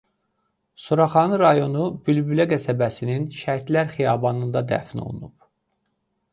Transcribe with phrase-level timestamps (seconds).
[0.85, 5.49] Suraxanı rayonu Bülbülə qəsəbəsinin Şəhidlər Xiyabanında dəfn olunub.